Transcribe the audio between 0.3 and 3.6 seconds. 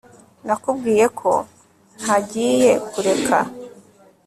Nakubwiye ko ntagiye kureka